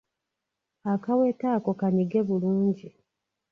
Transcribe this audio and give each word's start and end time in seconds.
Akaweta 0.93 1.47
ako 1.55 1.71
kanyige 1.79 2.19
bulungi. 2.27 2.87